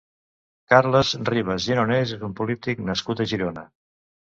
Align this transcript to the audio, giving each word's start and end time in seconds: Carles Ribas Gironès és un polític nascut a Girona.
Carles 0.73 1.11
Ribas 1.31 1.61
Gironès 1.69 2.17
és 2.19 2.27
un 2.31 2.37
polític 2.43 2.87
nascut 2.91 3.27
a 3.27 3.33
Girona. 3.37 3.73